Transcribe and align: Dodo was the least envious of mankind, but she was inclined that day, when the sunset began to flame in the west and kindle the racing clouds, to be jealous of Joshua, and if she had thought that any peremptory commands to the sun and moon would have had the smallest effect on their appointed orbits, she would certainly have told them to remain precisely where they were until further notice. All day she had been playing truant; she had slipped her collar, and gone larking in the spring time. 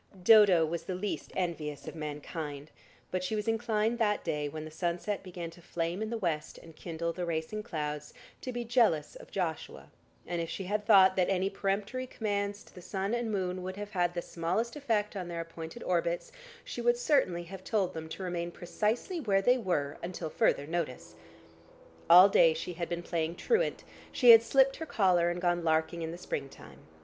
Dodo 0.23 0.65
was 0.65 0.85
the 0.85 0.95
least 0.95 1.31
envious 1.35 1.87
of 1.87 1.93
mankind, 1.93 2.71
but 3.11 3.23
she 3.23 3.35
was 3.35 3.47
inclined 3.47 3.99
that 3.99 4.23
day, 4.23 4.49
when 4.49 4.65
the 4.65 4.71
sunset 4.71 5.21
began 5.21 5.51
to 5.51 5.61
flame 5.61 6.01
in 6.01 6.09
the 6.09 6.17
west 6.17 6.57
and 6.57 6.75
kindle 6.75 7.13
the 7.13 7.23
racing 7.23 7.61
clouds, 7.61 8.11
to 8.41 8.51
be 8.51 8.65
jealous 8.65 9.15
of 9.17 9.29
Joshua, 9.29 9.91
and 10.25 10.41
if 10.41 10.49
she 10.49 10.63
had 10.63 10.87
thought 10.87 11.15
that 11.15 11.29
any 11.29 11.51
peremptory 11.51 12.07
commands 12.07 12.63
to 12.63 12.73
the 12.73 12.81
sun 12.81 13.13
and 13.13 13.31
moon 13.31 13.61
would 13.61 13.75
have 13.75 13.91
had 13.91 14.15
the 14.15 14.23
smallest 14.23 14.75
effect 14.75 15.15
on 15.15 15.27
their 15.27 15.41
appointed 15.41 15.83
orbits, 15.83 16.31
she 16.63 16.81
would 16.81 16.97
certainly 16.97 17.43
have 17.43 17.63
told 17.63 17.93
them 17.93 18.09
to 18.09 18.23
remain 18.23 18.49
precisely 18.49 19.19
where 19.19 19.43
they 19.43 19.59
were 19.59 19.99
until 20.01 20.31
further 20.31 20.65
notice. 20.65 21.13
All 22.09 22.27
day 22.27 22.55
she 22.55 22.73
had 22.73 22.89
been 22.89 23.03
playing 23.03 23.35
truant; 23.35 23.83
she 24.11 24.31
had 24.31 24.41
slipped 24.41 24.77
her 24.77 24.87
collar, 24.87 25.29
and 25.29 25.39
gone 25.39 25.63
larking 25.63 26.01
in 26.01 26.09
the 26.11 26.17
spring 26.17 26.49
time. 26.49 26.79